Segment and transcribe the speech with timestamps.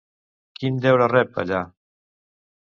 [0.59, 1.61] Quin deure rep, allà?